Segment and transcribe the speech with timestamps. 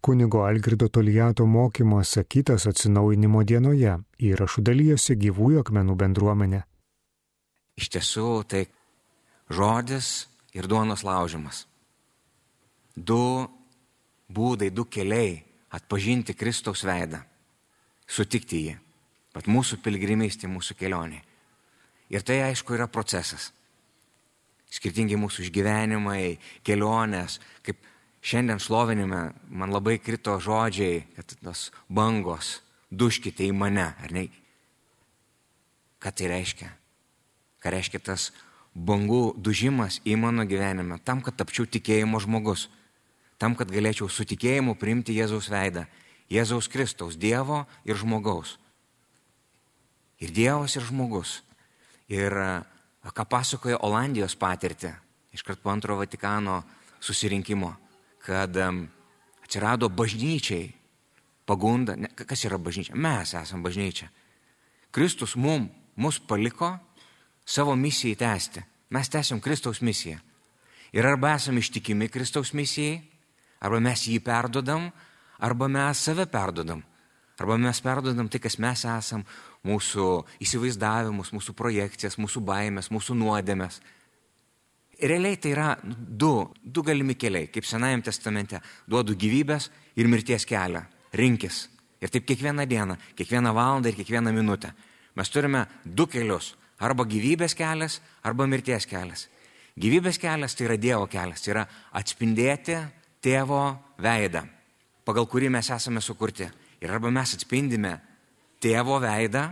[0.00, 6.60] Kunigo Algirdo Tolijato mokymas sakytas atsinaujinimo dienoje įrašų dalyjosi gyvųjų akmenų bendruomenė.
[7.76, 8.62] Iš tiesų, tai
[9.52, 10.08] žodis
[10.56, 11.66] ir duonos laužimas.
[12.96, 13.44] Du
[14.32, 15.42] būdai, du keliai
[15.76, 17.20] atpažinti Kristaus veidą,
[18.08, 18.78] sutikti jį.
[19.36, 21.20] Pat mūsų pilgrimystė, mūsų kelionė.
[22.10, 23.52] Ir tai aišku yra procesas.
[24.70, 27.78] Skirtingi mūsų išgyvenimai, kelionės, kaip
[28.20, 34.28] šiandien šlovinime man labai krito žodžiai, kad tos bangos duškite į mane, ar ne?
[36.00, 36.70] Ką tai reiškia?
[37.60, 38.30] Ką reiškia tas
[38.74, 42.68] bangų dužimas į mano gyvenimą, tam, kad tapčiau tikėjimo žmogus,
[43.40, 45.86] tam, kad galėčiau su tikėjimu priimti Jėzaus veidą,
[46.30, 48.56] Jėzaus Kristaus, Dievo ir žmogaus.
[50.20, 51.40] Ir Dievas, ir žmogus.
[52.10, 52.34] Ir
[53.02, 54.92] ką pasakoja Olandijos patirtį,
[55.34, 56.60] iškart po antrojo Vatikano
[57.00, 57.72] susirinkimo,
[58.24, 58.56] kad
[59.44, 60.68] atsirado bažnyčiai
[61.46, 62.94] pagunda, ne, kas yra bažnyčia?
[62.94, 64.10] Mes esame bažnyčia.
[64.90, 66.76] Kristus mum, mus paliko
[67.46, 68.62] savo misijai tęsti.
[68.90, 70.18] Mes tęsiam Kristaus misiją.
[70.92, 72.98] Ir arba esame ištikimi Kristaus misijai,
[73.62, 74.88] arba mes jį perdodam,
[75.38, 76.82] arba mes save perdodam.
[77.40, 79.22] Arba mes perdodam tai, kas mes esam,
[79.64, 80.06] mūsų
[80.44, 83.78] įsivaizdavimus, mūsų projekcijas, mūsų baimės, mūsų nuodėmės.
[85.02, 88.60] Realiai tai yra du, du galimi keliai, kaip Senajame testamente.
[88.88, 90.84] Duodu gyvybės ir mirties kelią.
[91.16, 91.68] Rinkis.
[92.00, 94.72] Ir taip kiekvieną dieną, kiekvieną valandą ir kiekvieną minutę.
[95.16, 96.54] Mes turime du kelius.
[96.80, 99.26] Arba gyvybės kelias, arba mirties kelias.
[99.80, 101.42] Gyvybės kelias tai yra Dievo kelias.
[101.44, 102.78] Tai yra atspindėti
[103.20, 103.64] tėvo
[104.00, 104.44] veidą,
[105.04, 106.48] pagal kurį mes esame sukurti.
[106.80, 107.98] Ir arba mes atspindime
[108.60, 109.50] tėvo veidą,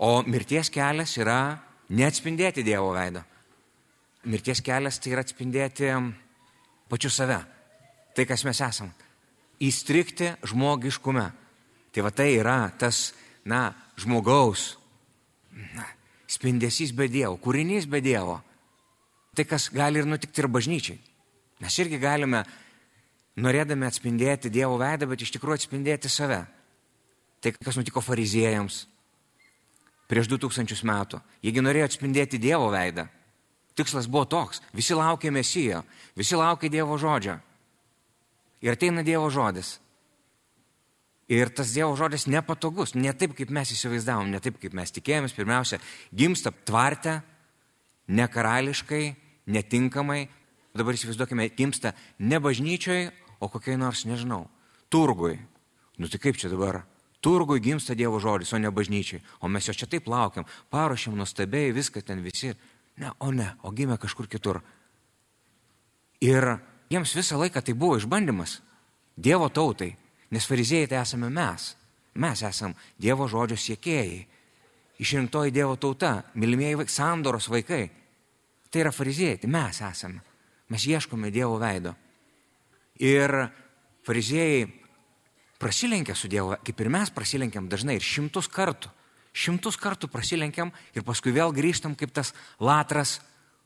[0.00, 1.58] o mirties kelias yra
[1.92, 3.24] neatspindėti Dievo veidą.
[4.24, 5.88] Mirties kelias tai yra atspindėti
[6.90, 7.40] pačiu save,
[8.14, 8.92] tai kas mes esam.
[9.62, 11.24] Įstrikti žmogiškume.
[11.92, 13.10] Tai va tai yra tas,
[13.44, 14.76] na, žmogaus
[15.76, 15.84] na,
[16.30, 18.38] spindesys be Dievo, kūrinys be Dievo.
[19.36, 21.00] Tai kas gali ir nutikti ir bažnyčiai.
[21.62, 22.42] Mes irgi galime,
[23.40, 26.42] norėdami atspindėti Dievo veidą, bet iš tikrųjų atspindėti save.
[27.42, 28.86] Tai kas nutiko fariziejams
[30.08, 31.20] prieš 2000 metų.
[31.44, 33.06] Jiegi norėjo atspindėti Dievo veidą.
[33.78, 34.60] Tikslas buvo toks.
[34.76, 35.82] Visi laukė Mesijo,
[36.18, 37.38] visi laukė Dievo žodžio.
[38.62, 39.78] Ir ateina Dievo žodis.
[41.32, 45.34] Ir tas Dievo žodis nepatogus, ne taip, kaip mes įsivaizdavom, ne taip, kaip mes tikėjomės.
[45.36, 45.78] Pirmiausia,
[46.12, 47.20] gimsta tvarte,
[48.12, 49.04] ne karališkai,
[49.48, 50.26] netinkamai.
[50.76, 53.10] Dabar įsivaizduokime, gimsta ne bažnyčioj,
[53.42, 54.46] o kokiai nors, nežinau,
[54.92, 55.38] turgui.
[55.98, 56.82] Nu tai kaip čia dabar?
[57.22, 59.22] Turgui gimsta Dievo žodis, o ne bažnyčiai.
[59.40, 62.50] O mes jo čia taip laukiam, paruošiam nuostabiai, viską ten visi.
[63.00, 64.60] Ne, o ne, o gimė kažkur kitur.
[66.22, 66.44] Ir
[66.92, 68.60] jiems visą laiką tai buvo išbandymas.
[69.16, 69.94] Dievo tautai.
[70.32, 71.72] Nes fariziejai tai esame mes.
[72.14, 74.20] Mes esame Dievo žodžio siekėjai.
[75.02, 77.88] Išrinktoji Dievo tauta, mylimieji sandoros vaikai.
[78.70, 80.22] Tai yra fariziejai, tai mes esame.
[80.68, 81.94] Mes ieškome Dievo veido.
[83.00, 83.34] Ir
[84.06, 84.68] fariziejai
[85.58, 88.92] prasilenkia su Dievu, kaip ir mes prasilenkiam dažnai ir šimtus kartų.
[89.32, 93.20] Šimtus kartų prasilenkiam ir paskui vėl grįžtam kaip tas latras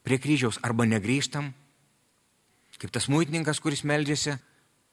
[0.06, 1.50] prie kryžiaus arba negrįžtam.
[2.76, 4.36] Kaip tas muitininkas, kuris meldžiasi,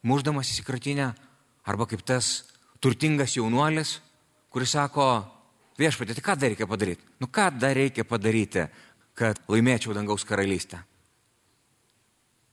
[0.07, 1.11] muždamas įsikratinę,
[1.63, 2.43] Arba kaip tas
[2.83, 3.97] turtingas jaunuolis,
[4.51, 5.07] kuris sako,
[5.79, 7.05] viešpatė, tai ką dar reikia padaryti?
[7.23, 8.65] Nu ką dar reikia padaryti,
[9.15, 10.81] kad laimėčiau dangaus karalystę?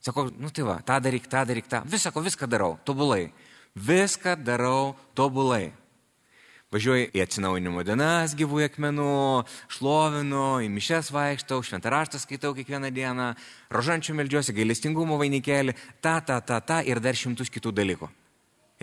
[0.01, 1.83] Sako, nu tai va, tą daryk, tą daryk, tą.
[1.91, 3.27] Visako, viską darau, tobulai.
[3.75, 5.73] Viską darau tobulai.
[6.71, 9.15] Važiuoju į atsinaujinimo dienas gyvųjų akmenų,
[9.75, 13.33] šlovinu, į mišes vaikštau, šventaraštą skaitau kiekvieną dieną,
[13.75, 18.11] rožančių meldžiuosi, gailestingumo vainikėlį, tą, tą, tą, tą ir dar šimtus kitų dalykų.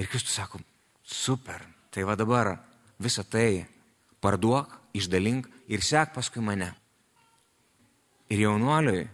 [0.03, 0.59] Ir Kristus sako,
[1.07, 1.63] super,
[1.95, 2.57] tai va dabar
[2.99, 3.63] visą tai
[4.19, 6.73] parduok, išdalink ir sek paskui mane.
[8.27, 9.07] Ir jaunuoliui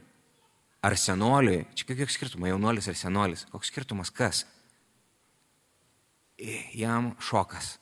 [0.82, 4.48] ar senoliui, čia kiek skirtumas, jaunuolis ar senolis, koks skirtumas kas?
[6.74, 7.76] Jam šokas.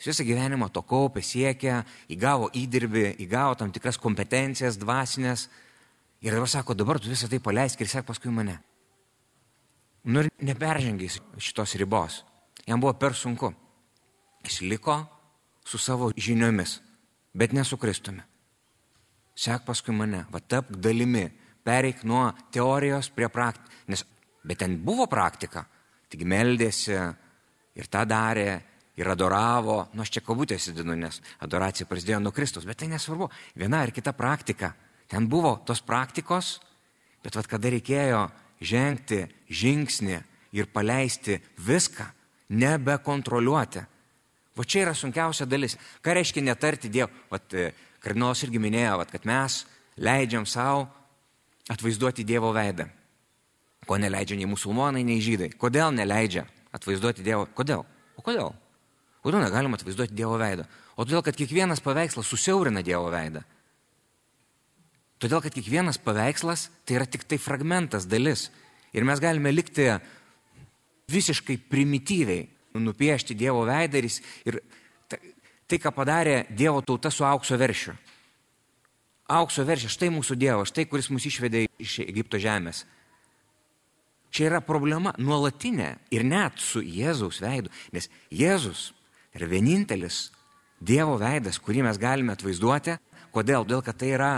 [0.00, 1.82] Jis visą gyvenimą to kaupė, siekė,
[2.14, 5.42] įgavo įdirbį, įgavo tam tikras kompetencijas dvasinės.
[6.24, 8.56] Ir dabar sako, dabar tu visą tai paleisk ir sek paskui mane.
[10.08, 12.22] Nu ir neperžengiai šitos ribos.
[12.64, 13.52] Jam buvo per sunku.
[14.40, 14.96] Jis liko
[15.68, 16.78] su savo žiniomis,
[17.36, 18.24] bet ne su Kristumi.
[19.36, 21.26] Sek paskui mane, va tapk dalimi,
[21.64, 23.84] pereik nuo teorijos prie praktikos.
[23.92, 24.06] Nes,
[24.48, 25.66] bet ten buvo praktika.
[26.08, 26.96] Tik meldėsi
[27.76, 28.62] ir tą darė,
[28.96, 29.84] ir adoravo.
[29.94, 33.30] Nu, aš čia kabutės įdinu, nes adoracija prasidėjo nuo Kristus, bet tai nesvarbu.
[33.58, 34.74] Viena ar kita praktika.
[35.10, 36.58] Ten buvo tos praktikos,
[37.24, 38.28] bet vad kada reikėjo
[38.60, 40.20] žengti žingsnį
[40.56, 42.06] ir paleisti viską,
[42.50, 43.82] nebekontroliuoti.
[44.58, 45.76] Va čia yra sunkiausia dalis.
[46.02, 47.10] Ką reiškia netarti Dievo?
[47.30, 47.70] Vat e,
[48.02, 49.62] kardinolas irgi minėjo, vat, kad mes
[49.96, 50.88] leidžiam savo
[51.70, 52.88] atvaizduoti Dievo veidą.
[53.86, 55.52] Ko neleidžia nei musulmonai, nei žydai.
[55.56, 56.44] Kodėl neleidžia
[56.76, 57.46] atvaizduoti Dievo?
[57.56, 57.86] Kodėl?
[58.18, 58.52] O kodėl?
[59.20, 60.64] Kodėl negalima atvaizduoti Dievo veidą?
[60.96, 63.42] O todėl, kad kiekvienas paveikslas susiaurina Dievo veidą.
[65.20, 68.48] Todėl, kad kiekvienas paveikslas tai yra tik tai fragmentas, dalis.
[68.96, 69.90] Ir mes galime likti
[71.12, 72.46] visiškai primityviai
[72.80, 74.60] nupiešti Dievo veidą ir
[75.10, 77.92] tai, ką padarė Dievo tauta su aukso veršiu.
[79.30, 82.82] Aukso veršė, štai mūsų Dievas, štai kuris mus išvedė iš Egipto žemės.
[84.30, 88.90] Čia yra problema nuolatinė ir net su Jėzaus veidu, nes Jėzus
[89.36, 90.28] yra vienintelis
[90.80, 92.94] Dievo veidas, kurį mes galime atvaizduoti.
[93.34, 93.66] Kodėl?
[93.68, 94.30] Dėl, kad tai yra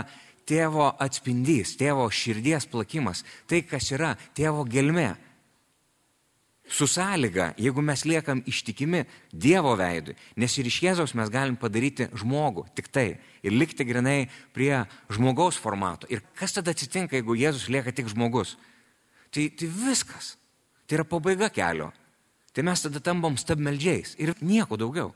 [0.43, 5.13] tėvo atspindys, tėvo širdies plakimas, tai kas yra tėvo gelme.
[6.67, 12.07] Su sąlyga, jeigu mes liekam ištikimi Dievo veidui, nes ir iš Jėzaus mes galim padaryti
[12.15, 13.07] žmogų, tik tai,
[13.43, 16.07] ir likti grinai prie žmogaus formato.
[16.11, 18.55] Ir kas tada atsitinka, jeigu Jėzus lieka tik žmogus?
[19.31, 20.37] Tai, tai viskas.
[20.87, 21.91] Tai yra pabaiga kelio.
[22.53, 25.13] Tai mes tada tampam stabmeldžiais ir nieko daugiau.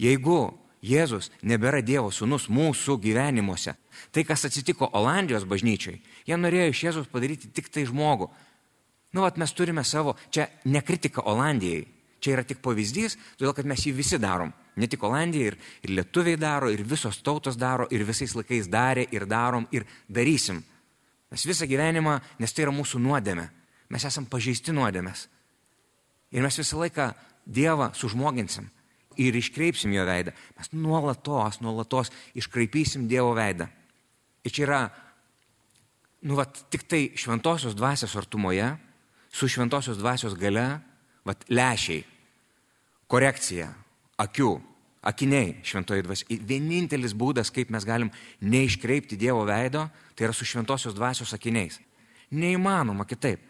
[0.00, 0.40] Jeigu
[0.80, 3.74] Jėzus nebėra Dievo sūnus mūsų gyvenimuose.
[4.12, 8.30] Tai, kas atsitiko Olandijos bažnyčiai, jie norėjo iš Jėzus padaryti tik tai žmogų.
[9.12, 11.82] Nu, vat mes turime savo, čia ne kritika Olandijai,
[12.22, 14.54] čia yra tik pavyzdys, todėl kad mes jį visi darom.
[14.80, 19.04] Ne tik Olandija, ir, ir lietuviai daro, ir visos tautos daro, ir visais laikais darė,
[19.12, 20.62] ir darom, ir darysim.
[21.30, 23.50] Mes visą gyvenimą, nes tai yra mūsų nuodėmė.
[23.90, 25.26] Mes esam pažeisti nuodėmės.
[26.30, 27.10] Ir mes visą laiką
[27.50, 28.68] Dievą sužmoginsim
[29.18, 30.32] ir iškreipsim jo veidą.
[30.58, 33.66] Mes nuolatos, nuolatos iškraipysim Dievo veidą.
[34.44, 34.80] Ir čia yra,
[36.22, 38.70] nu, vat, tik tai šventosios dvasios artumoje,
[39.32, 40.80] su šventosios dvasios gale,
[41.26, 42.04] vat, lešiai,
[43.10, 43.68] korekcija,
[44.20, 44.54] akių,
[45.10, 46.40] akiniai šventoji dvasia.
[46.46, 51.80] Vienintelis būdas, kaip mes galim neiškreipti Dievo veido, tai yra su šventosios dvasios akiniais.
[52.30, 53.42] Neįmanoma kitaip.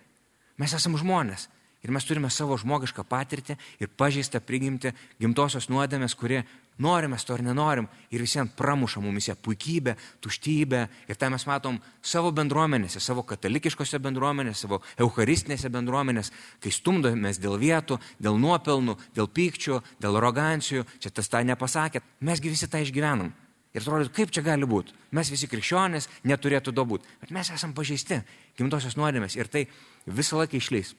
[0.61, 1.49] Mes esame žmonės.
[1.81, 6.43] Ir mes turime savo žmogišką patirtį ir pažeistą prigimti gimtosios nuodėmės, kurie
[6.81, 10.83] norime to ar nenorim ir visiems pramuša mumise puikybę, tuštybę.
[11.09, 17.57] Ir tą mes matom savo bendruomenėse, savo katalikiškose bendruomenėse, savo eucharistinėse bendruomenėse, kai stumdomės dėl
[17.61, 20.85] vietų, dėl nuopelnų, dėl pykčių, dėl arogancijų.
[21.01, 22.05] Čia tas tą nepasakėt.
[22.21, 23.33] Mesgi visi tą išgyvenam.
[23.73, 24.93] Ir atrodo, kaip čia gali būti.
[25.17, 27.09] Mes visi krikščionės neturėtų to būti.
[27.23, 28.21] Bet mes esame pažeisti
[28.59, 29.69] gimtosios nuodėmės ir tai
[30.11, 30.97] visą laiką išleis.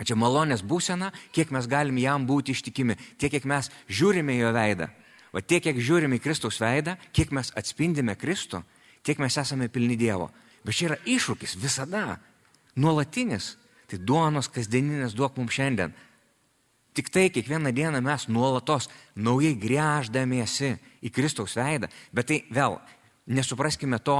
[0.00, 4.88] Čia malonės būsena, kiek mes galim jam būti ištikimi, tiek kiek mes žiūrime jo veidą.
[5.32, 8.62] O tiek kiek žiūrime į Kristaus veidą, kiek mes atspindime Kristų,
[9.06, 10.30] tiek mes esame pilni Dievo.
[10.64, 12.18] Bet čia yra iššūkis visada,
[12.76, 13.56] nuolatinis.
[13.90, 15.90] Tai duonos kasdieninės duok mums šiandien.
[16.94, 18.86] Tik tai kiekvieną dieną mes nuolatos
[19.18, 21.90] naujai grėždamiesi į Kristaus veidą.
[22.14, 22.78] Bet tai vėl,
[23.26, 24.16] nesupraskime to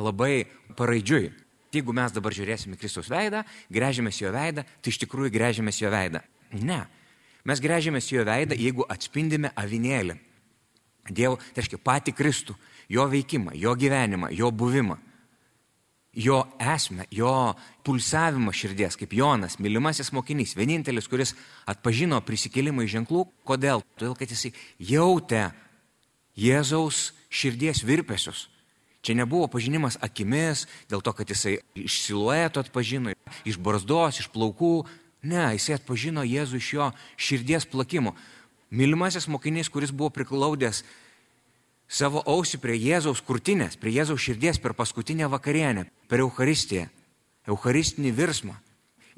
[0.00, 1.30] labai paraidžiui.
[1.70, 6.22] Jeigu mes dabar žiūrėsime Kristaus veidą, grežiamės jo veidą, tai iš tikrųjų grežiamės jo veidą.
[6.58, 6.80] Ne.
[7.46, 10.18] Mes grežiamės jo veidą, jeigu atspindime avinėlį.
[11.10, 12.56] Dievo, tai reiškia patį Kristų,
[12.90, 14.98] jo veikimą, jo gyvenimą, jo buvimą,
[16.12, 17.54] jo esmę, jo
[17.86, 21.34] pulsavimą širdies, kaip Jonas, mylimasis mokinys, vienintelis, kuris
[21.70, 23.24] atpažino prisikėlimą iš ženklų.
[23.46, 23.84] Kodėl?
[23.96, 24.52] Todėl, kad jisai
[24.90, 25.48] jautė
[26.40, 28.48] Jėzaus širdies virpesius.
[29.00, 33.14] Čia nebuvo pažinimas akimis, dėl to, kad jisai iš silueto atpažino,
[33.48, 34.84] iš barzdos, iš plaukų.
[35.24, 38.14] Ne, jisai atpažino Jėzų iš jo širdies plakimo.
[38.70, 40.84] Mylimasis mokinys, kuris buvo priklaudęs
[41.90, 46.86] savo ausį prie Jėzaus kurtinės, prie Jėzaus širdies per paskutinę vakarienę, per Euharistiją,
[47.50, 48.54] Eucharistinį virsmą.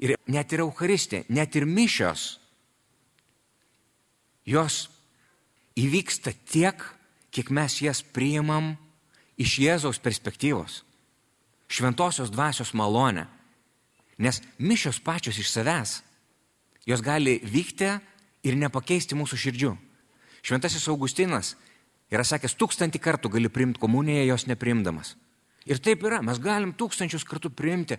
[0.03, 2.39] Ir net ir Euharistija, net ir mišios,
[4.43, 4.87] jos
[5.79, 6.81] įvyksta tiek,
[7.31, 8.73] kiek mes jas priimam
[9.37, 10.81] iš Jėzaus perspektyvos,
[11.67, 13.27] šventosios dvasios malonę.
[14.17, 16.01] Nes mišios pačios iš savęs,
[16.85, 17.89] jos gali vykti
[18.45, 19.71] ir nepakeisti mūsų širdžių.
[20.43, 21.55] Šventasis Augustinas
[22.13, 25.15] yra sakęs, tūkstantį kartų gali priimti komuniją, jos neprimdamas.
[25.65, 27.97] Ir taip yra, mes galim tūkstančius kartų priimti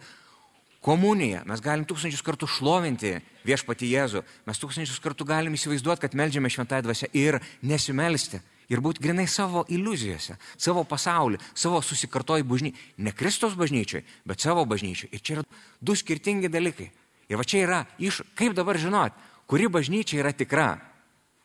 [0.85, 3.17] komuniją, mes galim tūkstančius kartų šlovinti
[3.49, 9.03] viešpati Jėzų, mes tūkstančius kartų galim įsivaizduoti, kad melžiame šventąją dvasę ir nesimelsti ir būti
[9.05, 12.93] grinai savo iliuzijose, savo pasaulį, savo susikartoj bažnyčiai.
[12.99, 15.11] Ne Kristos bažnyčiai, bet savo bažnyčiai.
[15.13, 15.45] Ir čia yra
[15.81, 16.91] du skirtingi dalykai.
[17.29, 19.17] Ir va čia yra iš, kaip dabar žinot,
[19.47, 20.79] kuri bažnyčia yra tikra.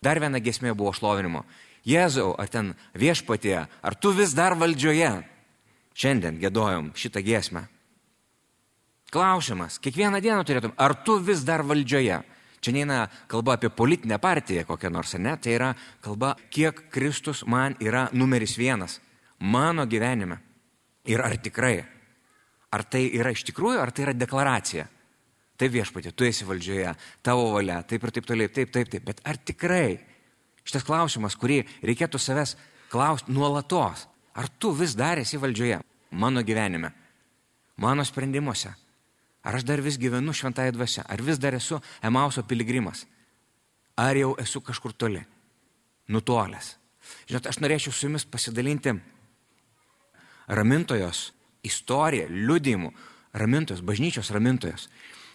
[0.03, 1.43] Dar viena gesmė buvo šlovinimo.
[1.87, 5.11] Jėzau, ar ten viešpatie, ar tu vis dar valdžioje?
[5.99, 7.65] Šiandien gėdojom šitą giesmę.
[9.09, 12.21] Klausimas, kiekvieną dieną turėtum, ar tu vis dar valdžioje?
[12.59, 15.37] Čia neina kalba apie politinę partiją kokią nors, ne?
[15.37, 15.69] Tai yra
[16.03, 18.99] kalba, kiek Kristus man yra numeris vienas
[19.39, 20.39] mano gyvenime.
[21.07, 21.79] Ir ar tikrai?
[22.71, 24.85] Ar tai yra iš tikrųjų, ar tai yra deklaracija?
[25.59, 26.91] Taip viešpatė, tu esi valdžioje,
[27.25, 29.03] tavo valia, taip ir taip toliau, taip, taip, taip.
[29.03, 29.97] Bet ar tikrai
[30.63, 32.55] šitas klausimas, kurį reikėtų savęs
[32.91, 34.05] klausti nuolatos,
[34.39, 36.93] ar tu vis dar esi valdžioje mano gyvenime,
[37.75, 38.71] mano sprendimuose?
[39.43, 41.05] Ar aš dar vis gyvenu šventąją dvasę?
[41.07, 43.05] Ar vis dar esu Emauso piligrimas?
[43.95, 45.23] Ar jau esu kažkur toli?
[46.09, 46.75] Nutolęs.
[47.29, 48.93] Žinot, aš norėčiau su jumis pasidalinti
[50.49, 51.29] ramintojos
[51.65, 52.91] istoriją, liudimų,
[53.37, 54.87] ramintojos, bažnyčios ramintojos.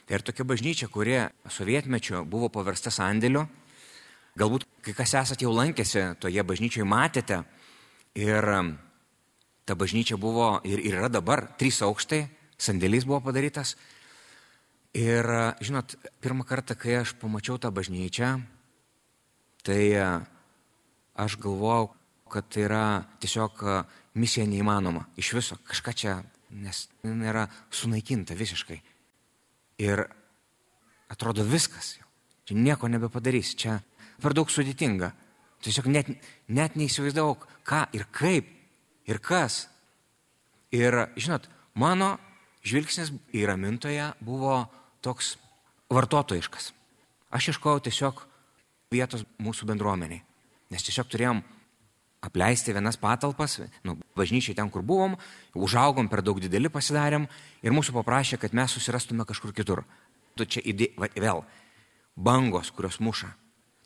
[0.05, 3.47] Tai ir tokia bažnyčia, kurie sovietmečio buvo paversta sandėliu.
[4.37, 7.45] Galbūt kai kas esate jau lankėsi toje bažnyčioje, matėte.
[8.19, 8.45] Ir
[9.65, 12.25] ta bažnyčia buvo ir, yra dabar trys aukštai,
[12.61, 13.77] sandėlys buvo padarytas.
[14.95, 15.27] Ir,
[15.59, 18.37] žinot, pirmą kartą, kai aš pamačiau tą bažnyčią,
[19.67, 19.81] tai
[21.19, 21.89] aš galvojau,
[22.31, 22.85] kad tai yra
[23.23, 23.59] tiesiog
[24.15, 25.09] misija neįmanoma.
[25.19, 26.15] Iš viso kažką čia,
[26.55, 28.79] nes nėra sunaikinta visiškai.
[29.83, 30.05] Ir
[31.11, 31.97] atrodo viskas.
[32.47, 33.55] Čia nieko nebepadarys.
[33.59, 33.81] Čia
[34.23, 35.11] per daug sudėtinga.
[35.65, 36.11] Tiesiog net,
[36.47, 38.47] net neįsivaizdavau, ką ir kaip
[39.11, 39.65] ir kas.
[40.75, 42.15] Ir, žinot, mano
[42.67, 44.63] žvilgsnis į ramintoje buvo
[45.05, 45.35] toks
[45.93, 46.73] vartotojiškas.
[47.35, 48.23] Aš ieškojau tiesiog
[48.95, 50.23] vietos mūsų bendruomeniai.
[50.73, 51.43] Nes tiesiog turėjom
[52.25, 55.19] apleisti vienas patalpas, nu, bažnyčiai ten, kur buvom,
[55.55, 57.27] užaugom per daug dideli pasidarėm
[57.63, 59.85] ir mūsų paprašė, kad mes susirastume kažkur kitur.
[60.35, 61.45] Tu čia įdė, va, vėl,
[62.17, 63.29] bangos, kurios muša.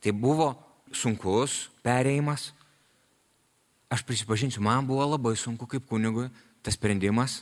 [0.05, 0.53] Tai buvo
[0.95, 2.53] sunkus perėjimas.
[3.91, 6.29] Aš prisipažinsiu, man buvo labai sunku kaip kunigui
[6.63, 7.41] tas sprendimas,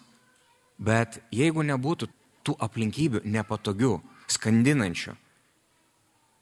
[0.78, 2.08] bet jeigu nebūtų
[2.46, 3.98] tų aplinkybių nepatogių,
[4.30, 5.14] skandinančių,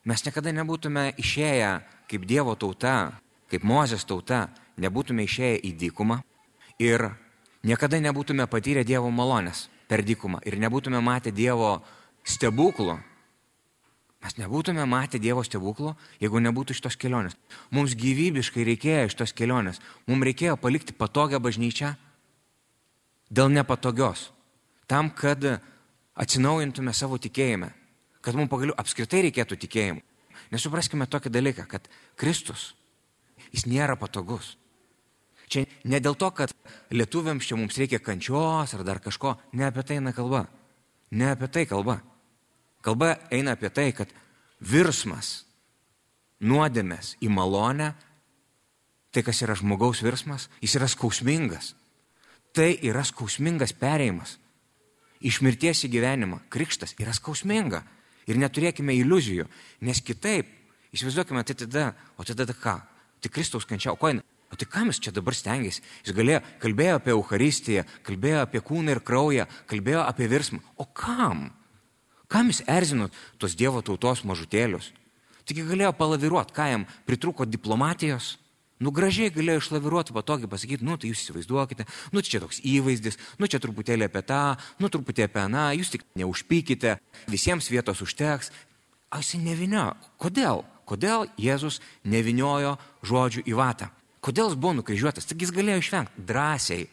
[0.04, 1.70] mes niekada nebūtume išėję
[2.12, 4.48] kaip Dievo tauta kaip Mozės tauta,
[4.82, 6.18] nebūtume išėję į dykumą
[6.82, 7.10] ir
[7.62, 11.78] niekada nebūtume patyrę Dievo malonės per dykumą ir nebūtume matę Dievo
[12.26, 12.98] stebuklų.
[14.24, 17.36] Mes nebūtume matę Dievo stebuklų, jeigu nebūtų šitos kelionės.
[17.70, 19.82] Mums gyvybiškai reikėjo šitos kelionės.
[20.08, 21.92] Mums reikėjo palikti patogią bažnyčią
[23.30, 24.30] dėl nepatogios.
[24.88, 25.44] Tam, kad
[26.14, 27.70] atsinaujintume savo tikėjime.
[28.24, 30.02] Kad mums pagaliau apskritai reikėtų tikėjimų.
[30.54, 31.88] Nesupraskime tokį dalyką, kad
[32.20, 32.72] Kristus
[33.52, 34.54] jis nėra patogus.
[35.50, 36.54] Čia ne dėl to, kad
[36.94, 40.46] lietuviams čia mums reikia kančios ar dar kažko, ne apie tai eina kalba.
[41.12, 42.00] Ne apie tai kalba.
[42.84, 44.10] Kalba eina apie tai, kad
[44.60, 45.44] virsmas,
[46.40, 47.92] nuodėmės į malonę,
[49.14, 51.74] tai kas yra žmogaus virsmas, jis yra skausmingas.
[52.54, 54.38] Tai yra skausmingas perėjimas.
[55.24, 56.42] Iš mirties į gyvenimą.
[56.52, 57.82] Krikštas yra skausminga.
[58.28, 59.44] Ir neturėkime iliuzijų,
[59.84, 60.48] nes kitaip,
[60.96, 62.78] įsivaizduokime, tai tada, o tada ką?
[63.24, 64.20] tai Kristaus kančia, o ko jin?
[64.52, 65.82] O tai kam jis čia dabar stengiasi?
[66.04, 70.60] Jis galėjo, kalbėjo apie Euharistiją, kalbėjo apie kūną ir kraują, kalbėjo apie virsmą.
[70.76, 71.48] O kam?
[72.28, 73.08] Kam jis erzino
[73.40, 74.92] tos Dievo tautos mažutėlius?
[75.48, 78.34] Taigi galėjo palaviruoti, ką jam pritruko diplomatijos.
[78.82, 83.46] Nu gražiai galėjo išlaviruoti, patogiai pasakyti, nu tai jūs įsivaizduokite, nu čia toks įvaizdis, nu
[83.46, 84.42] čia truputėlį apie tą,
[84.82, 86.96] nu truputėlį apie aną, jūs tik neužpykite,
[87.30, 88.50] visiems vietos užteks.
[89.14, 89.92] O jis nevinio.
[90.18, 90.64] Kodėl?
[90.90, 92.74] Kodėl Jėzus neviniojo
[93.06, 93.88] žodžių į vatą?
[94.24, 95.28] Kodėl jis buvo nukryžiuotas?
[95.30, 96.88] Tik jis galėjo išvengti drąsiai.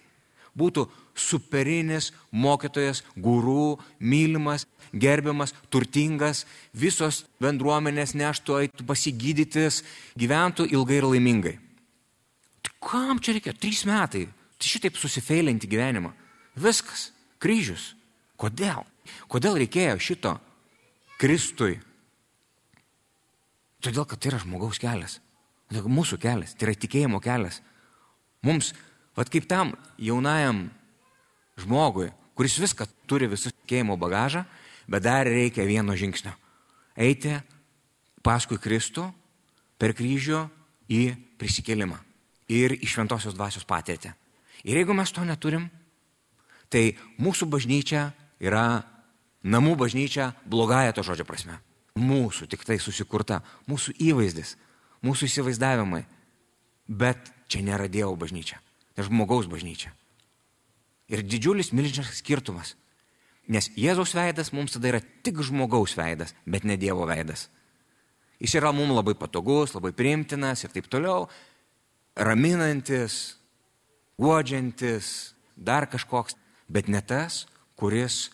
[0.54, 0.86] Būtų
[1.16, 6.46] superinis mokytojas, gurų, mylimas, gerbiamas, turtingas,
[6.76, 9.82] visos bendruomenės neštų eitų pasigydytis,
[10.20, 11.56] gyventų ilgai ir laimingai.
[12.82, 13.54] Kam čia reikia?
[13.54, 14.26] Trys metai.
[14.58, 16.12] Tai šitaip susifeilinti gyvenimą.
[16.58, 17.12] Viskas.
[17.42, 17.94] Kryžius.
[18.38, 18.84] Kodėl?
[19.30, 20.36] Kodėl reikėjo šito
[21.22, 21.80] Kristui
[23.82, 25.18] Todėl, kad tai yra žmogaus kelias.
[25.72, 27.62] Tai mūsų kelias, tai yra tikėjimo kelias.
[28.46, 28.76] Mums,
[29.18, 30.68] vad kaip tam jaunajam
[31.62, 34.44] žmogui, kuris viską turi visą tikėjimo bagažą,
[34.92, 36.36] bet dar reikia vieno žingsnio.
[36.94, 37.34] Eiti
[38.22, 39.08] paskui Kristų
[39.82, 40.46] per kryžių
[40.92, 41.04] į
[41.42, 42.11] prisikėlimą
[42.52, 44.12] ir į šventosios dvasios patirtį.
[44.68, 45.70] Ir jeigu mes to neturim,
[46.70, 46.92] tai
[47.22, 48.12] mūsų bažnyčia
[48.44, 48.84] yra
[49.42, 51.58] namų bažnyčia blogąją to žodžio prasme
[51.98, 54.56] mūsų tik tai susikurta, mūsų įvaizdis,
[55.04, 56.04] mūsų įsivaizdavimai.
[56.88, 58.60] Bet čia nėra Dievo bažnyčia,
[58.96, 59.92] tai žmogaus bažnyčia.
[61.12, 62.76] Ir didžiulis milžiniškas skirtumas.
[63.52, 67.50] Nes Jėzaus veidas mums tada yra tik žmogaus veidas, bet ne Dievo veidas.
[68.42, 71.28] Jis yra mums labai patogus, labai primtinas ir taip toliau,
[72.16, 73.38] raminantis,
[74.20, 76.36] guodžiantis, dar kažkoks,
[76.72, 78.30] bet ne tas, kuris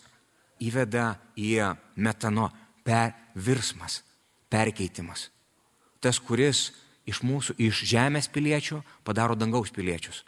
[0.62, 2.50] įveda į metano
[2.84, 4.02] per virsmas,
[4.50, 5.28] perkeitimas.
[6.02, 6.70] Tas, kuris
[7.08, 10.24] iš mūsų, iš žemės piliečių padaro dangaus piliečius.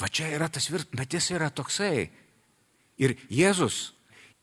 [0.00, 2.08] Va čia yra tas virsmas, bet jis yra toksai.
[3.00, 3.92] Ir Jėzus,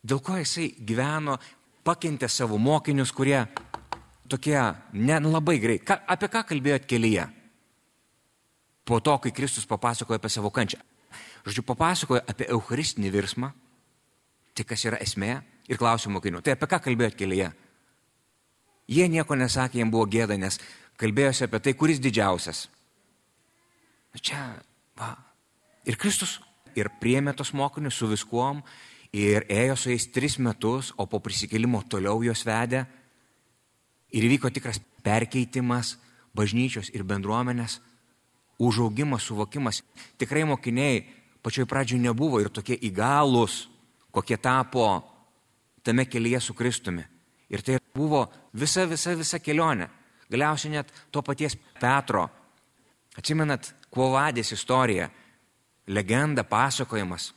[0.02, 1.38] dėl ko jisai gyveno,
[1.86, 3.46] pakentė savo mokinius, kurie
[4.28, 4.58] tokie
[4.94, 5.86] nelabai greit.
[5.88, 7.28] Ka, apie ką kalbėjot kelyje?
[8.88, 10.80] Po to, kai Kristus papasakojo apie savo kančią.
[11.44, 13.52] Žodžiu, papasakojo apie eucharistinį virsmą,
[14.56, 17.52] tai kas yra esmė, ir klausė mokinių, tai apie ką kalbėjot kelyje?
[18.88, 20.60] Jie nieko nesakė, jiems buvo gėda, nes
[21.00, 22.68] kalbėjosi apie tai, kuris didžiausias.
[24.18, 24.40] Čia,
[24.98, 25.12] va.
[25.86, 26.40] Ir Kristus
[26.76, 28.64] ir priemė tos mokinius su viskuom
[29.16, 32.86] ir ėjo su jais tris metus, o po prisikėlimo toliau juos vedė.
[34.16, 35.98] Ir įvyko tikras perkeitimas
[36.38, 37.80] bažnyčios ir bendruomenės,
[38.60, 39.84] užaugimas, suvokimas.
[40.18, 41.04] Tikrai mokiniai
[41.44, 43.68] pačioj pradžioj nebuvo ir tokie įgalus,
[44.12, 44.88] kokie tapo
[45.84, 47.06] tame kelyje su Kristumi.
[47.50, 49.88] Ir tai buvo visa, visa, visa kelionė.
[50.28, 52.26] Galiausiai net to paties Petro.
[53.18, 55.08] Atsimenat, kuo vadės istorija,
[55.88, 57.32] legenda, pasakojimas.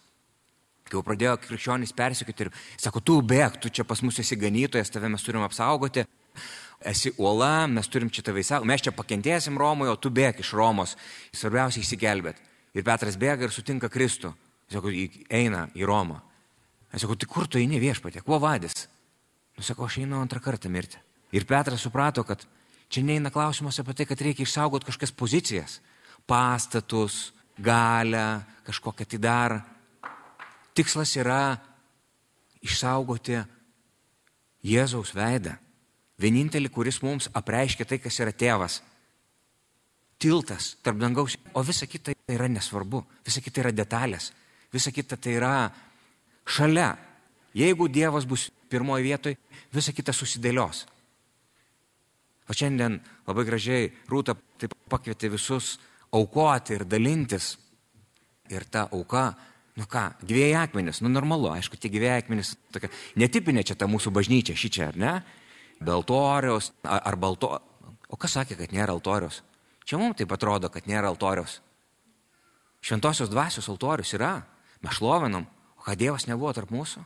[0.91, 4.91] Kai jau pradėjo krikščionys persikyti ir sako, tu bėg, tu čia pas mus esi ganytojas,
[4.91, 6.03] tave mes turim apsaugoti,
[6.85, 10.53] esi uola, mes turim čia tavai saugoti, mes čia pakentėsim Romoje, o tu bėg iš
[10.57, 10.97] Romos,
[11.37, 12.41] svarbiausia įsigelbėt.
[12.75, 14.33] Ir Petras bėga ir sutinka Kristų.
[14.71, 14.93] Jis sako,
[15.35, 16.21] eina į Romą.
[16.95, 18.87] Aš sakau, tai kur tu eini viešpatė, kuo vadys?
[19.59, 20.99] Nu, sako, aš einu antrą kartą mirti.
[21.35, 22.43] Ir Petras suprato, kad
[22.91, 25.79] čia neina klausimas apie tai, kad reikia išsaugoti kažkokias pozicijas,
[26.27, 29.57] pastatus, galę, kažkokią tai dar.
[30.75, 31.59] Tikslas yra
[32.63, 33.41] išsaugoti
[34.67, 35.57] Jėzaus veidą.
[36.21, 38.81] Vienintelį, kuris mums apreiškia tai, kas yra tėvas.
[40.21, 44.29] Tiltas tarp dangaus, o visa kita yra nesvarbu, visa kita yra detalės,
[44.73, 45.55] visa kita tai yra
[46.45, 46.91] šalia.
[47.57, 49.39] Jeigu Dievas bus pirmoje vietoje,
[49.73, 50.85] visa kita susidėlios.
[52.51, 55.79] O šiandien labai gražiai Rūta taip pakvietė visus
[56.13, 57.55] aukoti ir dalintis.
[58.51, 59.29] Ir ta auka,
[59.79, 62.91] nu ką, gyvėjai akmenis, nu normalu, aišku, tie gyvėjai akmenis, tokia
[63.23, 65.13] netipinė čia ta mūsų bažnyčia, ši čia, ar ne?
[65.81, 67.55] Be altoriaus, ar, balto.
[68.11, 69.41] O kas sakė, kad nėra altoriaus?
[69.87, 71.61] Čia mums taip atrodo, kad nėra altoriaus.
[72.85, 74.35] Šventosios dvasios altorius yra,
[74.85, 75.47] mes šlovinam,
[75.81, 77.01] O ką Dievas nebuvo tarp mūsų?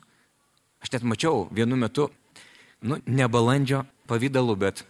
[0.82, 2.08] Aš net mačiau vienu metu,
[2.82, 4.82] nu, ne balandžio pavydalu, bet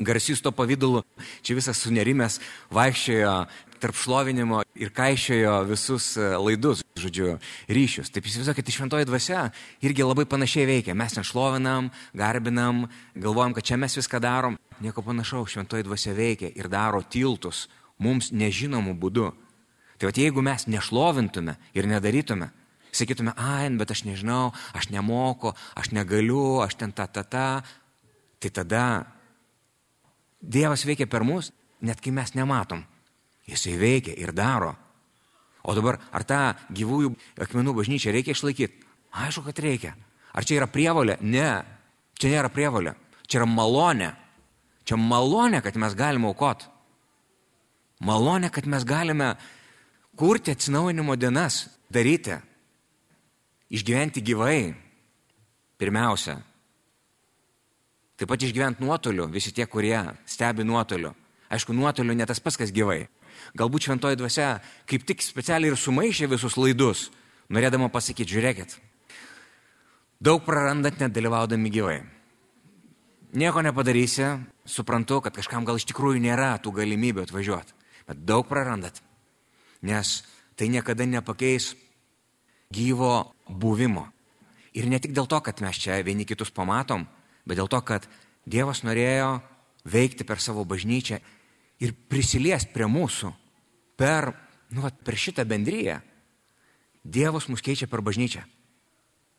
[0.00, 1.02] garsisto pavydalu,
[1.44, 2.38] čia visas sunerimęs
[2.72, 3.34] vaikščiojo
[3.80, 7.34] tarp šlovinimo ir kaiščiojo visus e, laidus, žodžiu,
[7.72, 8.12] ryšius.
[8.12, 9.46] Taip įsivaizduokit, šventoji dvasia
[9.84, 10.96] irgi labai panašiai veikia.
[10.98, 14.58] Mes ten šlovinam, garbinam, galvojam, kad čia mes viską darom.
[14.80, 17.66] Nieko panašaus, šventoji dvasia veikia ir daro tiltus
[18.00, 19.28] mums nežinomų būdų.
[20.00, 22.52] Tai vad jeigu mes nešlovintume ir nedarytume,
[22.90, 27.62] Sakytume, ai, bet aš nežinau, aš nemoku, aš negaliu, aš ten ta, ta, ta.
[28.42, 28.84] Tai tada
[30.40, 31.52] Dievas veikia per mus,
[31.84, 32.82] net kai mes nematom.
[33.50, 34.74] Jisai veikia ir daro.
[35.66, 36.40] O dabar, ar tą
[36.72, 37.12] gyvųjų
[37.44, 38.86] akmenų bažnyčią reikia išlaikyti?
[39.10, 39.94] Aišku, kad reikia.
[40.32, 41.18] Ar čia yra prievalė?
[41.20, 41.60] Ne.
[42.20, 42.94] Čia nėra prievalė.
[43.26, 44.12] Čia yra malonė.
[44.88, 46.70] Čia malonė, kad mes galime aukoti.
[48.06, 49.34] Malonė, kad mes galime
[50.16, 52.38] kurti atsinaujinimo dienas, daryti
[53.70, 54.72] išgyventi gyvai,
[55.78, 56.38] pirmiausia.
[58.18, 59.96] Taip pat išgyventi nuotoliu, visi tie, kurie
[60.28, 61.14] stebi nuotoliu.
[61.50, 63.06] Aišku, nuotoliu ne tas pats, kas gyvai.
[63.58, 67.08] Galbūt šventoji dvasia kaip tik specialiai ir sumaišė visus laidus,
[67.50, 68.76] norėdama pasakyti, žiūrėkit,
[70.22, 71.98] daug prarandant nedalyvaudami gyvai.
[73.30, 74.26] Nieko nepadarysi,
[74.66, 77.76] suprantu, kad kažkam gal iš tikrųjų nėra tų galimybių atvažiuoti,
[78.10, 78.98] bet daug prarandat,
[79.86, 80.20] nes
[80.58, 81.74] tai niekada nepakeis
[82.74, 84.08] gyvo buvimo.
[84.74, 87.06] Ir ne tik dėl to, kad mes čia vieni kitus pamatom,
[87.46, 88.06] bet dėl to, kad
[88.50, 89.40] Dievas norėjo
[89.84, 91.18] veikti per savo bažnyčią
[91.80, 93.32] ir prisiliesti prie mūsų
[94.00, 94.30] per,
[94.74, 95.98] nu, per šitą bendryją.
[97.00, 98.42] Dievas mus keičia per bažnyčią.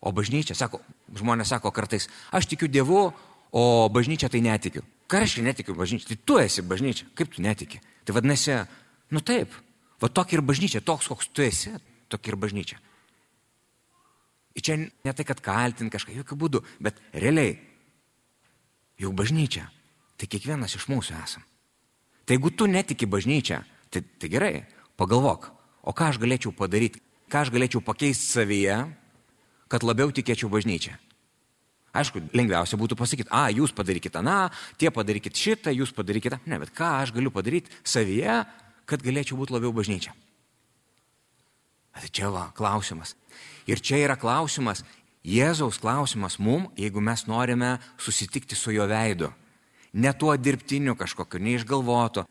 [0.01, 0.79] O bažnyčia, sako,
[1.13, 3.11] žmonės sako kartais, aš tikiu Dievu,
[3.51, 4.81] o bažnyčia tai netikiu.
[5.05, 6.09] Ką reiškia netikiu bažnyčia?
[6.09, 7.81] Tai tu esi bažnyčia, kaip tu netiki?
[8.07, 8.55] Tai vadinasi,
[9.13, 9.53] nu taip,
[10.01, 11.75] va tokia ir bažnyčia, toks koks tu esi,
[12.09, 12.79] tokia ir bažnyčia.
[14.57, 17.59] Ir čia ne tai, kad kaltint kažką, jokių būdų, bet realiai,
[18.99, 19.67] jau bažnyčia,
[20.17, 21.45] tai kiekvienas iš mūsų esam.
[22.31, 23.57] Tai jeigu tu netiki bažnyčia,
[23.91, 24.51] tai, tai gerai,
[24.95, 25.49] pagalvok,
[25.83, 28.77] o ką aš galėčiau padaryti, ką aš galėčiau pakeisti savyje,
[29.67, 30.93] kad labiau tikėčiau bažnyčia.
[31.91, 34.45] Aišku, lengviausia būtų pasakyti, a, jūs padarykite aną,
[34.79, 38.37] tie padarykite šitą, jūs padarykite, ne, bet ką aš galiu padaryti savyje,
[38.87, 40.15] kad galėčiau būti labiau bažnyčia.
[41.99, 43.17] Tai čia va, klausimas.
[43.67, 44.85] Ir čia yra klausimas
[45.27, 49.33] Jėzaus klausimas mum, jeigu mes norime susitikti su jo veidu.
[49.93, 52.23] Ne tuo dirbtiniu kažkokiu, neišgalvotu,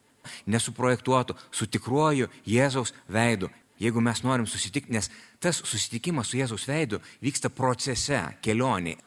[0.46, 3.51] nesuprojektuotu, su tikruoju Jėzaus veidu.
[3.81, 5.09] Jeigu mes norim susitikti, nes
[5.40, 8.99] tas susitikimas su Jėzaus veidu vyksta procese, kelioniai.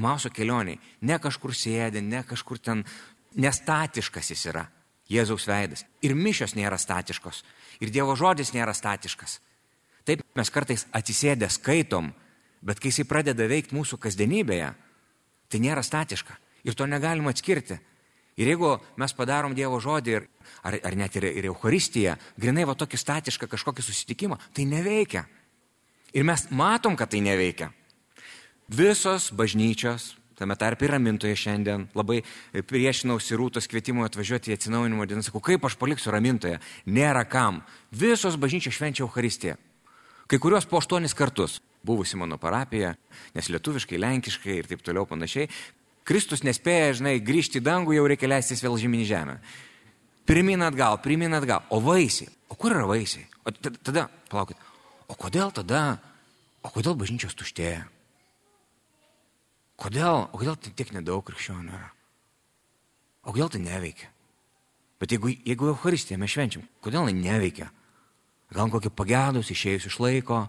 [0.00, 0.80] Mauso kelioniai.
[1.00, 2.84] Ne kažkur sėdė, ne kažkur ten
[3.36, 4.66] nestatiškas jis yra.
[5.08, 5.86] Jėzaus veidas.
[6.04, 7.40] Ir mišios nėra statiškos.
[7.80, 9.38] Ir Dievo žodis nėra statiškas.
[10.04, 12.10] Taip mes kartais atsisėdę skaitom,
[12.64, 14.74] bet kai jisai pradeda veikti mūsų kasdienybėje,
[15.48, 16.36] tai nėra statiška.
[16.68, 17.78] Ir to negalima atskirti.
[18.38, 20.28] Ir jeigu mes padarom Dievo žodį, ir,
[20.62, 25.24] ar, ar net ir, ir Euharistiją, grinai va tokį statišką kažkokį susitikimą, tai neveikia.
[26.14, 27.72] Ir mes matom, kad tai neveikia.
[28.68, 32.20] Visos bažnyčios, tame tarp ir ramintoje šiandien, labai
[32.68, 35.24] priešinausi rūtos kvietimui atvažiuoti į atsinaujinimo dieną.
[35.26, 36.60] Sakau, kaip aš paliksiu ramintoje?
[36.86, 37.64] Nėra kam.
[37.90, 39.56] Visos bažnyčios švenčia Euharistiją.
[40.28, 42.92] Kai kurios po aštuonis kartus buvusi mano parapija,
[43.34, 45.48] nes lietuviškai, lenkiškai ir taip toliau panašiai.
[46.08, 49.34] Kristus nespėja, žinai, grįžti į dangų, jau reikia leistis vėl žemynį žemę.
[50.28, 51.66] Pirmin atgal, pirmin atgal.
[51.68, 52.30] O vaisiai?
[52.48, 53.26] O kur yra vaisiai?
[53.44, 54.56] O tada, palaukit,
[55.08, 55.98] o kodėl tada,
[56.64, 57.84] o kodėl bažnyčios tuštėja?
[59.78, 61.90] Kodėl, o kodėl tai tiek nedaug krikščionių yra?
[63.28, 64.08] O kodėl tai neveikia?
[64.98, 67.68] Bet jeigu, jeigu Euharistiją mes švenčiam, kodėl tai neveikia?
[68.56, 70.46] Gal kokį pagėdus išėjus iš laiko?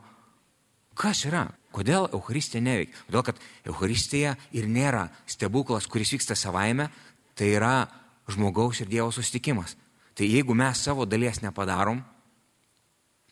[0.95, 1.49] Kas yra?
[1.75, 2.97] Kodėl Euharistija neveikia?
[3.07, 6.89] Todėl, kad Euharistija ir nėra stebuklas, kuris vyksta savaime,
[7.37, 7.87] tai yra
[8.29, 9.75] žmogaus ir Dievo susitikimas.
[10.17, 12.01] Tai jeigu mes savo dalies nepadarom,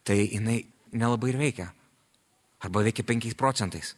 [0.05, 0.61] tai jinai
[0.93, 1.71] nelabai ir veikia.
[2.63, 3.95] Arba veikia 5 procentais.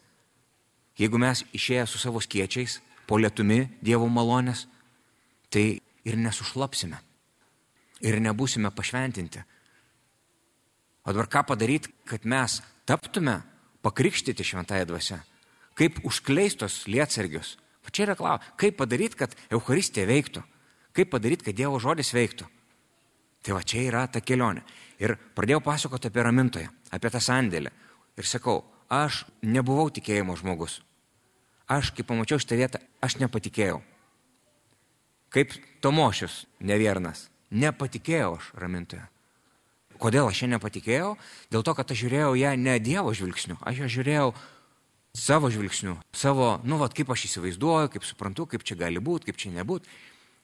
[1.00, 4.66] Jeigu mes išėję su savo skiečiais, po lietumi Dievo malonės,
[5.50, 6.98] tai ir nesušlapsime.
[8.00, 9.44] Ir nebūsime pašventinti.
[11.04, 13.42] O dabar ką padaryti, kad mes taptume
[13.86, 15.20] pakrikštyti šventąją dvasę?
[15.80, 17.58] Kaip užkleistos lietsargius?
[17.86, 18.56] Va čia yra klausimas.
[18.60, 20.44] Kaip padaryti, kad Euharistija veiktų?
[20.96, 22.50] Kaip padaryti, kad Dievo žodis veiktų?
[23.46, 24.66] Tai va čia yra ta kelionė.
[25.00, 27.72] Ir pradėjau pasakoti apie ramintoją, apie tą sandėlį.
[28.20, 30.82] Ir sakau, aš nebuvau tikėjimo žmogus
[31.70, 33.80] aš, kai pamačiau šitą vietą, aš nepatikėjau.
[35.30, 35.54] Kaip
[35.86, 39.06] Tomošius, neviernas, nepatikėjau aš ramintoje.
[40.00, 41.12] Kodėl aš ją nepatikėjau?
[41.52, 44.32] Dėl to, kad aš žiūrėjau ją ne Dievo žvilgsniu, aš ją žiūrėjau
[45.20, 49.42] savo žvilgsniu, savo, nu, vad, kaip aš įsivaizduoju, kaip suprantu, kaip čia gali būti, kaip
[49.42, 49.90] čia nebūti.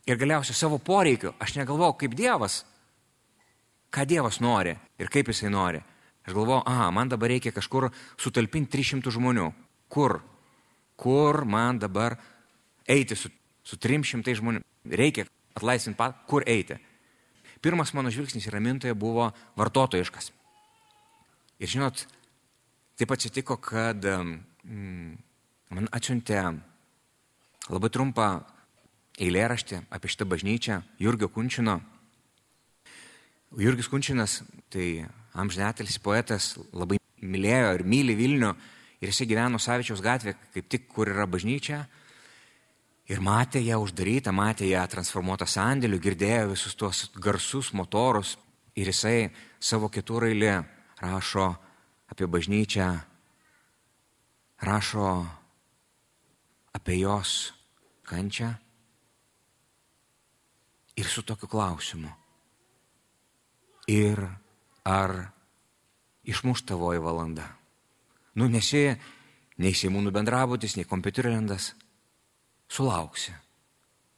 [0.09, 2.63] Ir galiausiai savo poreikiu, aš negalvojau kaip Dievas,
[3.93, 5.81] ką Dievas nori ir kaip Jisai nori.
[6.25, 9.51] Aš galvojau, aha, man dabar reikia kažkur sutalpinti 300 žmonių.
[9.89, 10.19] Kur?
[10.95, 12.15] kur man dabar
[12.87, 13.29] eiti su,
[13.63, 14.63] su 300 žmonių.
[14.85, 16.77] Reikia atlaisvinti pat, kur eiti.
[17.65, 20.29] Pirmas mano žvilgsnis į ramintoje buvo vartotojiškas.
[21.57, 22.03] Ir žinot,
[22.99, 25.15] taip atsitiko, kad mm,
[25.73, 26.43] man atsiuntė
[27.73, 28.29] labai trumpą
[29.17, 31.79] eilėraštį apie šitą bažnyčią Jurgio Kunčino.
[33.57, 38.53] Jurgis Kunčinas, tai amžinatelis poetas, labai mylėjo ir myli Vilnių
[39.05, 41.83] Ir jisai gyveno Savičiaus gatvė, kaip tik kur yra bažnyčia.
[43.05, 48.33] Ir matė ją uždarytą, matė ją transformuotą sandėlių, girdėjo visus tuos garsus motorus.
[48.75, 49.29] Ir jisai
[49.61, 50.55] savo keturailį
[50.99, 51.51] rašo
[52.11, 52.89] apie bažnyčią,
[54.65, 55.11] rašo
[56.73, 57.53] apie jos
[58.09, 58.51] kančią.
[60.95, 62.09] Ir su tokiu klausimu.
[63.91, 64.17] Ir
[64.81, 65.29] ar
[66.25, 67.51] išmuš tavoji valanda?
[68.33, 68.87] Nu, nesi
[69.61, 71.75] nei Seimūnų bendrabutis, nei kompiuterilendas.
[72.69, 73.33] Sulauksi.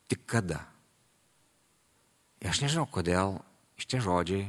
[0.07, 0.61] Tik kada?
[2.41, 3.39] Ir aš nežinau, kodėl
[3.77, 4.47] šitie žodžiai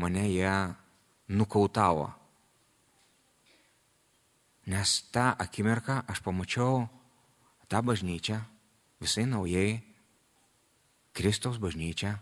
[0.00, 0.52] mane jie
[1.28, 2.10] nukautavo.
[4.66, 6.86] Nes tą akimirką aš pamačiau
[7.68, 8.40] tą bažnyčią
[9.02, 9.82] visai naujai,
[11.14, 12.14] Kristaus bažnyčią,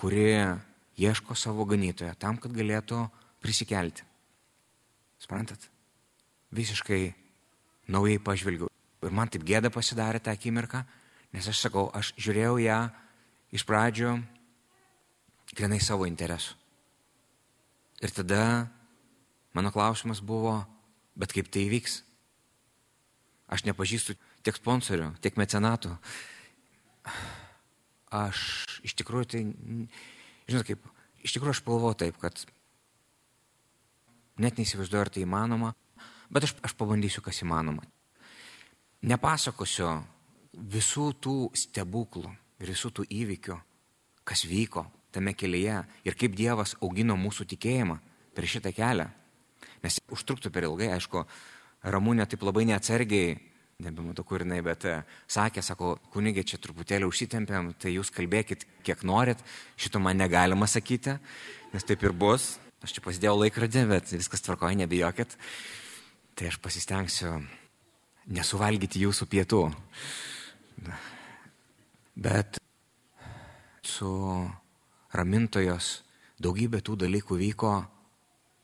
[0.00, 0.24] kuri
[0.96, 3.04] ieško savo ganytojo tam, kad galėtų
[3.42, 4.06] prisikelti.
[5.20, 5.68] Sprantat?
[6.52, 7.12] Visiškai
[7.92, 8.71] naujai pažvelgiau.
[9.02, 10.82] Ir man taip gėda pasidarė tą akimirką,
[11.34, 12.78] nes aš sakau, aš žiūrėjau ją
[13.54, 14.14] iš pradžio
[15.56, 16.54] grinai savo interesų.
[18.02, 18.42] Ir tada
[19.54, 20.56] mano klausimas buvo,
[21.18, 22.00] bet kaip tai įvyks?
[23.52, 25.92] Aš nepažįstu tiek sponsorių, tiek mecenatų.
[28.12, 29.44] Aš iš tikrųjų tai,
[30.48, 30.88] žinot kaip,
[31.22, 32.42] iš tikrųjų aš galvoju taip, kad
[34.40, 35.72] Net neįsivaizduoju, ar tai įmanoma,
[36.32, 37.84] bet aš, aš pabandysiu, kas įmanoma.
[39.02, 39.88] Nepasakosiu
[40.54, 42.28] visų tų stebuklų
[42.62, 43.56] ir visų tų įvykių,
[44.22, 47.98] kas vyko tame kelyje ir kaip Dievas augino mūsų tikėjimą
[48.34, 49.10] per šitą kelią.
[49.82, 51.26] nes užtruktų per ilgai, aišku,
[51.82, 53.34] Ramūnė taip labai neatsargiai,
[53.82, 59.02] nebematau kur jinai, bet e, sakė, sako, kunigė, čia truputėlį užsitempėm, tai jūs kalbėkit, kiek
[59.02, 59.42] norit,
[59.74, 61.16] šito man negalima sakyti,
[61.72, 62.60] nes taip ir bus.
[62.82, 65.34] Aš čia pasidėjau laikrodį, bet viskas tvarkoja, nebijokit.
[66.38, 67.34] Tai aš pasistengsiu
[68.30, 69.62] nesuvalgyti jūsų pietų.
[72.14, 72.58] Bet
[73.82, 74.10] su
[75.12, 76.02] ramintojos
[76.42, 77.72] daugybė tų dalykų vyko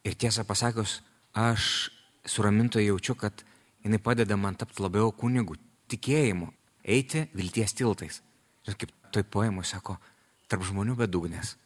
[0.06, 1.00] ir tiesą pasakius,
[1.34, 1.90] aš
[2.28, 3.44] su ramintoju jaučiu, kad
[3.84, 5.56] jinai padeda man tapti labiau kunigu,
[5.88, 6.50] tikėjimu,
[6.84, 8.20] eiti vilties tiltais.
[8.68, 9.96] Ir kaip toj poemoje sako,
[10.48, 11.56] tarp žmonių bedugnės.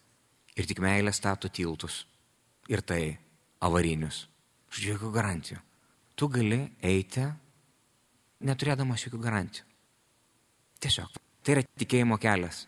[0.55, 2.05] Ir tik meilė stato tiltus.
[2.71, 3.17] Ir tai
[3.65, 4.27] avarinius.
[4.73, 5.61] Žodžiu, jokių garantijų.
[6.15, 7.25] Tu gali eiti
[8.47, 9.65] neturėdamas jokių garantijų.
[10.83, 11.19] Tiesiog.
[11.43, 12.67] Tai yra tikėjimo kelias.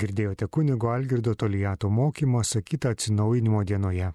[0.00, 4.12] Girdėjote kunigo Algirdo Tolijato mokymą sakytą atsinaujinimo dienoje.